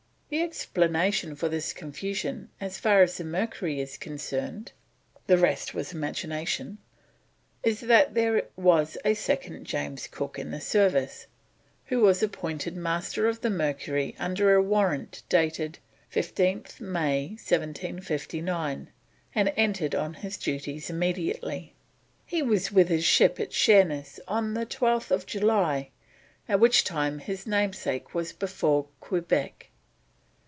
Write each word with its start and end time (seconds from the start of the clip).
The 0.33 0.41
explanation 0.41 1.33
of 1.33 1.41
this 1.41 1.73
confusion 1.73 2.51
as 2.61 2.77
far 2.79 3.01
as 3.03 3.17
the 3.17 3.25
Mercury 3.25 3.81
is 3.81 3.97
concerned 3.97 4.71
(the 5.27 5.37
rest 5.37 5.73
was 5.73 5.91
imagination) 5.91 6.77
is 7.63 7.81
that 7.81 8.13
there 8.13 8.43
was 8.55 8.97
a 9.03 9.13
second 9.13 9.65
James 9.65 10.07
Cook 10.07 10.39
in 10.39 10.51
the 10.51 10.61
service, 10.61 11.25
who 11.87 11.99
was 11.99 12.23
appointed 12.23 12.77
Master 12.77 13.27
of 13.27 13.41
the 13.41 13.49
Mercury 13.49 14.15
under 14.19 14.55
a 14.55 14.63
warrant 14.63 15.21
dated 15.27 15.79
15th 16.13 16.79
May 16.79 17.31
1759 17.31 18.87
and 19.35 19.53
entered 19.57 19.93
on 19.93 20.13
his 20.13 20.37
duties 20.37 20.89
immediately. 20.89 21.75
He 22.25 22.41
was 22.41 22.71
with 22.71 22.87
his 22.87 23.03
ship 23.03 23.37
at 23.37 23.51
Sheerness 23.51 24.21
on 24.29 24.55
12th 24.55 25.25
July, 25.25 25.89
at 26.47 26.61
which 26.61 26.85
time 26.85 27.19
his 27.19 27.45
namesake 27.45 28.13
was 28.15 28.31
before 28.31 28.85
Quebec. 29.01 29.67